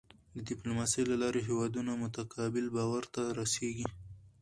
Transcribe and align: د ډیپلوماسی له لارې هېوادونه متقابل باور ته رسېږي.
د 0.35 0.37
ډیپلوماسی 0.47 1.01
له 1.11 1.15
لارې 1.21 1.41
هېوادونه 1.49 1.91
متقابل 2.03 2.65
باور 2.75 3.03
ته 3.15 3.21
رسېږي. 3.39 3.87